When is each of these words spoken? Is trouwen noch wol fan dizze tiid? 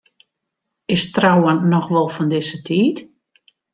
Is 0.95 1.03
trouwen 1.15 1.59
noch 1.73 1.87
wol 1.93 2.09
fan 2.15 2.29
dizze 2.33 2.57
tiid? 2.67 2.97